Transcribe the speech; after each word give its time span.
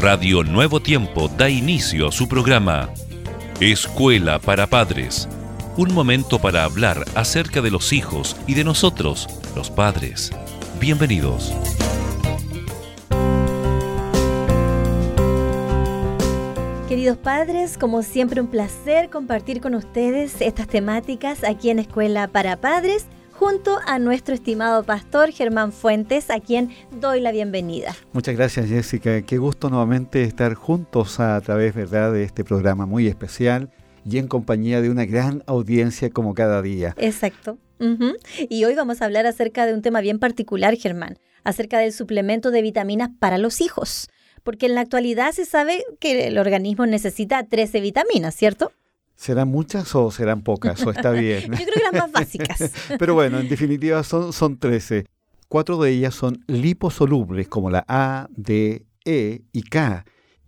Radio 0.00 0.44
Nuevo 0.44 0.78
Tiempo 0.78 1.26
da 1.26 1.50
inicio 1.50 2.06
a 2.06 2.12
su 2.12 2.28
programa 2.28 2.88
Escuela 3.58 4.38
para 4.38 4.68
Padres. 4.68 5.28
Un 5.76 5.92
momento 5.92 6.38
para 6.38 6.62
hablar 6.62 7.04
acerca 7.16 7.60
de 7.62 7.72
los 7.72 7.92
hijos 7.92 8.36
y 8.46 8.54
de 8.54 8.62
nosotros, 8.62 9.26
los 9.56 9.70
padres. 9.70 10.30
Bienvenidos. 10.78 11.52
Queridos 16.88 17.18
padres, 17.18 17.76
como 17.76 18.04
siempre 18.04 18.40
un 18.40 18.46
placer 18.46 19.10
compartir 19.10 19.60
con 19.60 19.74
ustedes 19.74 20.40
estas 20.40 20.68
temáticas 20.68 21.42
aquí 21.42 21.70
en 21.70 21.80
Escuela 21.80 22.28
para 22.28 22.60
Padres 22.60 23.06
junto 23.38 23.78
a 23.86 24.00
nuestro 24.00 24.34
estimado 24.34 24.82
pastor 24.82 25.30
Germán 25.30 25.70
Fuentes, 25.70 26.28
a 26.28 26.40
quien 26.40 26.70
doy 27.00 27.20
la 27.20 27.30
bienvenida. 27.30 27.94
Muchas 28.12 28.34
gracias 28.34 28.68
Jessica, 28.68 29.22
qué 29.22 29.38
gusto 29.38 29.70
nuevamente 29.70 30.24
estar 30.24 30.54
juntos 30.54 31.20
a 31.20 31.40
través 31.40 31.72
¿verdad? 31.72 32.12
de 32.12 32.24
este 32.24 32.42
programa 32.42 32.84
muy 32.84 33.06
especial 33.06 33.70
y 34.04 34.18
en 34.18 34.26
compañía 34.26 34.80
de 34.80 34.90
una 34.90 35.04
gran 35.04 35.44
audiencia 35.46 36.10
como 36.10 36.34
cada 36.34 36.62
día. 36.62 36.94
Exacto. 36.98 37.58
Y 38.50 38.64
hoy 38.64 38.74
vamos 38.74 39.00
a 39.00 39.04
hablar 39.04 39.24
acerca 39.26 39.66
de 39.66 39.72
un 39.72 39.82
tema 39.82 40.00
bien 40.00 40.18
particular, 40.18 40.74
Germán, 40.76 41.16
acerca 41.44 41.78
del 41.78 41.92
suplemento 41.92 42.50
de 42.50 42.62
vitaminas 42.62 43.10
para 43.20 43.38
los 43.38 43.60
hijos. 43.60 44.08
Porque 44.42 44.66
en 44.66 44.74
la 44.74 44.80
actualidad 44.80 45.30
se 45.30 45.44
sabe 45.44 45.84
que 46.00 46.26
el 46.26 46.38
organismo 46.38 46.86
necesita 46.86 47.44
13 47.44 47.80
vitaminas, 47.80 48.34
¿cierto? 48.34 48.72
¿Serán 49.18 49.48
muchas 49.48 49.92
o 49.96 50.12
serán 50.12 50.42
pocas? 50.42 50.80
¿O 50.86 50.90
está 50.92 51.10
bien? 51.10 51.42
Yo 51.50 51.56
creo 51.56 51.74
que 51.74 51.82
las 51.82 51.92
más 51.92 52.12
básicas. 52.12 52.72
Pero 53.00 53.14
bueno, 53.14 53.40
en 53.40 53.48
definitiva 53.48 54.04
son, 54.04 54.32
son 54.32 54.58
13. 54.58 55.06
Cuatro 55.48 55.76
de 55.82 55.90
ellas 55.90 56.14
son 56.14 56.44
liposolubles, 56.46 57.48
como 57.48 57.68
la 57.68 57.84
A, 57.88 58.28
D, 58.30 58.86
E 59.04 59.42
y 59.52 59.62
K. 59.62 60.04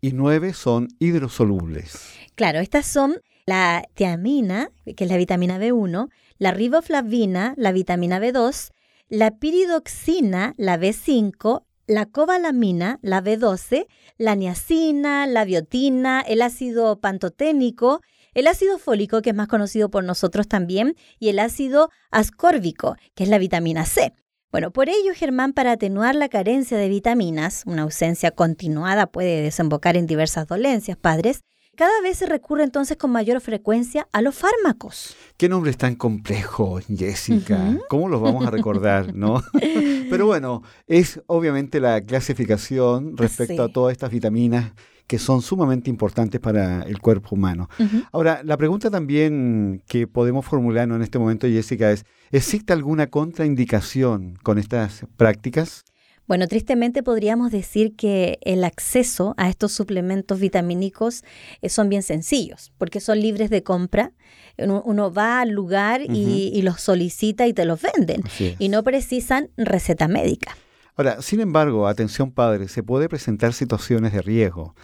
Y 0.00 0.12
nueve 0.12 0.52
son 0.52 0.86
hidrosolubles. 1.00 2.14
Claro, 2.36 2.60
estas 2.60 2.86
son 2.86 3.16
la 3.46 3.82
tiamina, 3.94 4.70
que 4.96 5.04
es 5.04 5.10
la 5.10 5.16
vitamina 5.16 5.58
B1, 5.58 6.08
la 6.38 6.52
riboflavina, 6.52 7.54
la 7.56 7.72
vitamina 7.72 8.20
B2, 8.20 8.70
la 9.08 9.38
piridoxina, 9.38 10.54
la 10.56 10.78
B5, 10.78 11.64
la 11.88 12.06
cobalamina, 12.06 13.00
la 13.02 13.24
B12, 13.24 13.86
la 14.18 14.36
niacina, 14.36 15.26
la 15.26 15.44
biotina, 15.44 16.20
el 16.20 16.42
ácido 16.42 17.00
pantoténico, 17.00 18.02
el 18.34 18.46
ácido 18.46 18.78
fólico, 18.78 19.22
que 19.22 19.30
es 19.30 19.36
más 19.36 19.48
conocido 19.48 19.90
por 19.90 20.04
nosotros 20.04 20.48
también, 20.48 20.96
y 21.18 21.28
el 21.28 21.38
ácido 21.38 21.90
ascórbico, 22.10 22.96
que 23.14 23.24
es 23.24 23.28
la 23.28 23.38
vitamina 23.38 23.84
C. 23.84 24.12
Bueno, 24.50 24.70
por 24.70 24.88
ello, 24.88 25.12
Germán, 25.14 25.54
para 25.54 25.72
atenuar 25.72 26.14
la 26.14 26.28
carencia 26.28 26.76
de 26.76 26.88
vitaminas, 26.88 27.62
una 27.66 27.82
ausencia 27.82 28.32
continuada 28.32 29.06
puede 29.06 29.40
desembocar 29.40 29.96
en 29.96 30.06
diversas 30.06 30.46
dolencias, 30.46 30.98
padres, 30.98 31.42
cada 31.74 32.02
vez 32.02 32.18
se 32.18 32.26
recurre 32.26 32.64
entonces 32.64 32.98
con 32.98 33.10
mayor 33.10 33.40
frecuencia 33.40 34.06
a 34.12 34.20
los 34.20 34.34
fármacos. 34.34 35.16
Qué 35.38 35.48
nombre 35.48 35.70
es 35.70 35.78
tan 35.78 35.94
complejo, 35.94 36.80
Jessica. 36.86 37.78
¿Cómo 37.88 38.10
los 38.10 38.20
vamos 38.20 38.46
a 38.46 38.50
recordar, 38.50 39.14
no? 39.14 39.42
Pero 40.10 40.26
bueno, 40.26 40.62
es 40.86 41.22
obviamente 41.28 41.80
la 41.80 42.02
clasificación 42.02 43.16
respecto 43.16 43.62
a 43.62 43.68
todas 43.70 43.92
estas 43.92 44.10
vitaminas 44.10 44.72
que 45.06 45.18
son 45.18 45.42
sumamente 45.42 45.90
importantes 45.90 46.40
para 46.40 46.82
el 46.82 46.98
cuerpo 47.00 47.34
humano. 47.34 47.68
Ahora, 48.12 48.40
la 48.44 48.56
pregunta 48.56 48.90
también 48.90 49.82
que 49.86 50.06
podemos 50.06 50.46
formular 50.46 50.88
en 50.88 51.02
este 51.02 51.18
momento, 51.18 51.46
Jessica, 51.46 51.90
es, 51.90 52.04
¿existe 52.30 52.72
alguna 52.72 53.08
contraindicación 53.08 54.38
con 54.42 54.58
estas 54.58 55.06
prácticas? 55.16 55.84
Bueno, 56.28 56.46
tristemente 56.46 57.02
podríamos 57.02 57.50
decir 57.50 57.94
que 57.96 58.38
el 58.42 58.64
acceso 58.64 59.34
a 59.36 59.48
estos 59.48 59.72
suplementos 59.72 60.38
vitamínicos 60.38 61.24
eh, 61.60 61.68
son 61.68 61.88
bien 61.88 62.02
sencillos, 62.02 62.72
porque 62.78 63.00
son 63.00 63.20
libres 63.20 63.50
de 63.50 63.62
compra. 63.62 64.12
Uno, 64.56 65.12
va 65.12 65.40
al 65.40 65.50
lugar 65.50 66.02
y, 66.02 66.62
los 66.62 66.80
solicita 66.80 67.46
y 67.46 67.52
te 67.52 67.64
los 67.64 67.80
venden, 67.80 68.22
y 68.58 68.68
no 68.68 68.82
precisan 68.82 69.50
receta 69.56 70.08
médica. 70.08 70.56
Ahora, 70.96 71.22
sin 71.22 71.40
embargo, 71.40 71.88
atención 71.88 72.32
padre, 72.32 72.68
se 72.68 72.82
puede 72.82 73.08
presentar 73.08 73.54
situaciones 73.54 74.12
de 74.12 74.20
riesgo 74.20 74.74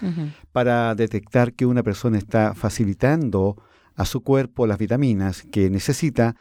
para 0.52 0.94
detectar 0.94 1.52
que 1.52 1.66
una 1.66 1.82
persona 1.82 2.16
está 2.16 2.54
facilitando 2.54 3.56
a 3.94 4.06
su 4.06 4.22
cuerpo 4.22 4.66
las 4.66 4.78
vitaminas 4.78 5.42
que 5.52 5.69
necesita. 5.69 6.36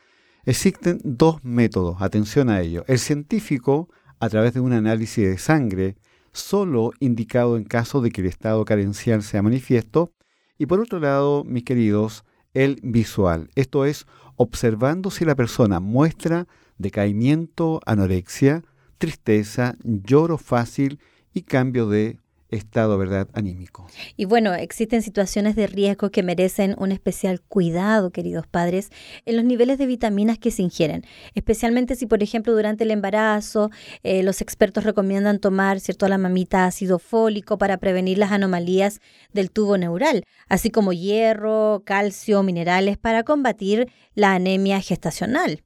Existen 0.45 0.99
dos 1.03 1.43
métodos, 1.43 2.01
atención 2.01 2.49
a 2.49 2.61
ello. 2.61 2.85
El 2.87 2.99
científico, 2.99 3.89
a 4.19 4.29
través 4.29 4.53
de 4.53 4.61
un 4.61 4.71
análisis 4.71 5.27
de 5.27 5.37
sangre, 5.37 5.97
solo 6.31 6.91
indicado 6.99 7.57
en 7.57 7.65
caso 7.65 7.99
de 7.99 8.11
que 8.11 8.21
el 8.21 8.27
estado 8.27 8.63
carencial 8.63 9.21
sea 9.21 9.41
manifiesto. 9.41 10.13
Y 10.57 10.67
por 10.67 10.79
otro 10.79 10.99
lado, 10.99 11.43
mis 11.43 11.63
queridos, 11.63 12.23
el 12.53 12.79
visual, 12.83 13.49
esto 13.55 13.85
es, 13.85 14.05
observando 14.37 15.11
si 15.11 15.25
la 15.25 15.35
persona 15.35 15.79
muestra 15.79 16.47
decaimiento, 16.77 17.81
anorexia, 17.85 18.63
tristeza, 18.97 19.75
lloro 19.83 20.37
fácil 20.37 20.99
y 21.33 21.43
cambio 21.43 21.87
de 21.87 22.19
estado, 22.49 22.97
¿verdad?, 22.97 23.27
anímico. 23.33 23.87
Y 24.15 24.25
bueno, 24.25 24.53
existen 24.53 25.01
situaciones 25.01 25.55
de 25.55 25.67
riesgo 25.67 26.11
que 26.11 26.23
merecen 26.23 26.75
un 26.77 26.91
especial 26.91 27.41
cuidado, 27.41 28.11
queridos 28.11 28.47
padres, 28.47 28.89
en 29.25 29.35
los 29.35 29.45
niveles 29.45 29.77
de 29.77 29.85
vitaminas 29.85 30.37
que 30.37 30.51
se 30.51 30.61
ingieren, 30.61 31.03
especialmente 31.33 31.95
si, 31.95 32.05
por 32.05 32.23
ejemplo, 32.23 32.53
durante 32.53 32.83
el 32.83 32.91
embarazo 32.91 33.69
eh, 34.03 34.23
los 34.23 34.41
expertos 34.41 34.83
recomiendan 34.83 35.39
tomar, 35.39 35.79
¿cierto?, 35.79 36.05
a 36.05 36.09
la 36.09 36.17
mamita 36.17 36.65
ácido 36.65 36.99
fólico 36.99 37.57
para 37.57 37.77
prevenir 37.77 38.17
las 38.17 38.31
anomalías 38.31 39.01
del 39.33 39.51
tubo 39.51 39.77
neural, 39.77 40.23
así 40.47 40.69
como 40.69 40.93
hierro, 40.93 41.83
calcio, 41.85 42.43
minerales 42.43 42.97
para 42.97 43.23
combatir 43.23 43.91
la 44.15 44.33
anemia 44.33 44.79
gestacional. 44.79 45.63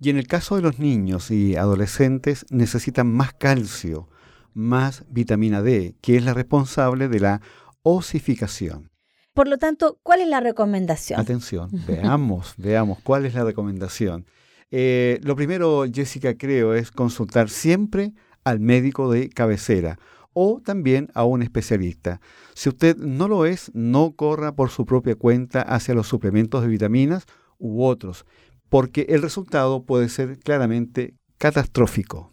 Y 0.00 0.08
en 0.08 0.16
el 0.16 0.26
caso 0.26 0.56
de 0.56 0.62
los 0.62 0.78
niños 0.78 1.30
y 1.30 1.56
adolescentes 1.56 2.46
necesitan 2.48 3.12
más 3.12 3.34
calcio, 3.34 4.08
más 4.54 5.04
vitamina 5.10 5.60
D, 5.60 5.94
que 6.00 6.16
es 6.16 6.24
la 6.24 6.32
responsable 6.32 7.08
de 7.08 7.20
la 7.20 7.42
osificación. 7.82 8.90
Por 9.34 9.46
lo 9.46 9.58
tanto, 9.58 9.98
¿cuál 10.02 10.22
es 10.22 10.28
la 10.28 10.40
recomendación? 10.40 11.20
Atención, 11.20 11.70
veamos, 11.86 12.54
veamos 12.56 12.98
cuál 13.02 13.26
es 13.26 13.34
la 13.34 13.44
recomendación. 13.44 14.24
Eh, 14.70 15.20
lo 15.22 15.36
primero, 15.36 15.84
Jessica, 15.92 16.34
creo, 16.34 16.72
es 16.72 16.90
consultar 16.90 17.50
siempre 17.50 18.14
al 18.42 18.58
médico 18.58 19.12
de 19.12 19.28
cabecera 19.28 19.98
o 20.32 20.62
también 20.64 21.10
a 21.12 21.24
un 21.24 21.42
especialista. 21.42 22.22
Si 22.54 22.70
usted 22.70 22.96
no 22.96 23.28
lo 23.28 23.44
es, 23.44 23.70
no 23.74 24.12
corra 24.12 24.54
por 24.54 24.70
su 24.70 24.86
propia 24.86 25.14
cuenta 25.14 25.60
hacia 25.60 25.94
los 25.94 26.06
suplementos 26.06 26.62
de 26.62 26.68
vitaminas 26.68 27.26
u 27.58 27.84
otros 27.84 28.24
porque 28.70 29.06
el 29.10 29.20
resultado 29.20 29.82
puede 29.82 30.08
ser 30.08 30.38
claramente 30.38 31.14
catastrófico. 31.36 32.32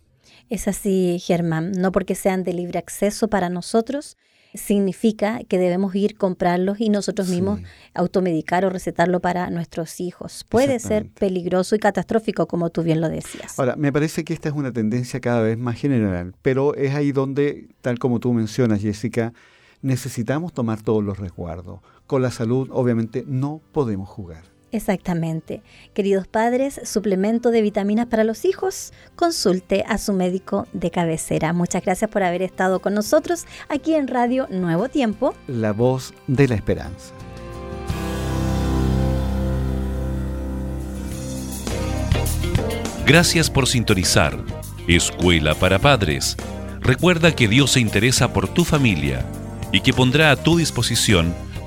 Es 0.50 0.70
así, 0.70 1.20
Germán, 1.20 1.74
no 1.74 1.92
porque 1.92 2.16
sean 2.16 2.46
de 2.46 2.54
libre 2.54 2.80
acceso 2.80 3.28
para 3.28 3.50
nosotros, 3.50 4.16
significa 4.54 5.42
que 5.48 5.58
debemos 5.58 5.94
ir 5.94 6.16
comprarlos 6.16 6.80
y 6.80 6.88
nosotros 6.90 7.28
mismos 7.28 7.60
automedicar 7.94 8.64
o 8.64 8.70
recetarlo 8.70 9.20
para 9.20 9.50
nuestros 9.50 10.00
hijos. 10.00 10.46
Puede 10.48 10.80
ser 10.80 11.10
peligroso 11.10 11.76
y 11.76 11.80
catastrófico, 11.80 12.48
como 12.48 12.70
tú 12.70 12.82
bien 12.82 13.02
lo 13.02 13.10
decías. 13.10 13.60
Ahora, 13.60 13.76
me 13.76 13.92
parece 13.92 14.24
que 14.24 14.34
esta 14.34 14.48
es 14.48 14.56
una 14.56 14.72
tendencia 14.72 15.20
cada 15.20 15.42
vez 15.42 15.58
más 15.58 15.78
general, 15.78 16.34
pero 16.42 16.76
es 16.76 16.96
ahí 16.96 17.12
donde, 17.12 17.68
tal 17.82 18.00
como 18.00 18.20
tú 18.20 18.32
mencionas, 18.32 18.82
Jessica, 18.82 19.34
necesitamos 19.82 20.54
tomar 20.54 20.82
todos 20.82 21.04
los 21.04 21.18
resguardos. 21.18 21.82
Con 22.06 22.22
la 22.22 22.32
salud, 22.32 22.70
obviamente, 22.72 23.26
no 23.28 23.62
podemos 23.74 24.08
jugar. 24.08 24.57
Exactamente. 24.72 25.62
Queridos 25.94 26.28
padres, 26.28 26.82
suplemento 26.84 27.52
de 27.52 27.62
vitaminas 27.62 28.08
para 28.08 28.24
los 28.24 28.44
hijos, 28.46 28.92
consulte 29.16 29.84
a 29.88 29.98
su 29.98 30.14
médico 30.14 30.68
de 30.74 30.92
cabecera. 30.92 31.54
Muchas 31.54 31.84
gracias 31.84 32.10
por 32.10 32.24
haber 32.24 32.42
estado 32.42 32.82
con 32.82 32.94
nosotros 32.94 33.46
aquí 33.70 33.94
en 33.94 34.08
Radio 34.08 34.48
Nuevo 34.50 34.90
Tiempo. 34.90 35.34
La 35.48 35.72
voz 35.72 36.14
de 36.28 36.48
la 36.50 36.56
esperanza. 36.56 37.14
Gracias 43.06 43.50
por 43.50 43.68
sintonizar. 43.68 44.38
Escuela 44.86 45.56
para 45.56 45.80
Padres. 45.80 46.36
Recuerda 46.82 47.34
que 47.34 47.48
Dios 47.48 47.72
se 47.72 47.80
interesa 47.80 48.34
por 48.34 48.50
tu 48.50 48.66
familia 48.66 49.26
y 49.72 49.80
que 49.80 49.94
pondrá 49.94 50.32
a 50.32 50.36
tu 50.36 50.58
disposición 50.58 51.34